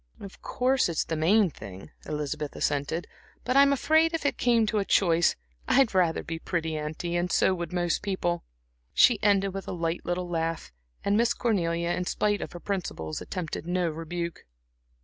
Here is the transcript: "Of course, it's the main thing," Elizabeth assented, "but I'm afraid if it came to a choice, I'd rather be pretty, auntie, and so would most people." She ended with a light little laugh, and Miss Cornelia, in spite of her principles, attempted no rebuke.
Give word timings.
"Of 0.19 0.41
course, 0.41 0.89
it's 0.89 1.03
the 1.05 1.15
main 1.15 1.51
thing," 1.51 1.91
Elizabeth 2.07 2.55
assented, 2.55 3.05
"but 3.43 3.55
I'm 3.55 3.71
afraid 3.71 4.15
if 4.15 4.25
it 4.25 4.35
came 4.39 4.65
to 4.65 4.79
a 4.79 4.83
choice, 4.83 5.35
I'd 5.67 5.93
rather 5.93 6.23
be 6.23 6.39
pretty, 6.39 6.75
auntie, 6.75 7.15
and 7.15 7.31
so 7.31 7.53
would 7.53 7.71
most 7.71 8.01
people." 8.01 8.43
She 8.95 9.21
ended 9.21 9.53
with 9.53 9.67
a 9.67 9.73
light 9.73 10.03
little 10.03 10.27
laugh, 10.27 10.71
and 11.05 11.15
Miss 11.17 11.35
Cornelia, 11.35 11.89
in 11.91 12.05
spite 12.05 12.41
of 12.41 12.53
her 12.53 12.59
principles, 12.59 13.21
attempted 13.21 13.67
no 13.67 13.89
rebuke. 13.91 14.45